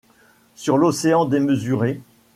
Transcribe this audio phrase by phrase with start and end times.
[0.55, 2.01] Sur l'océan démesuré;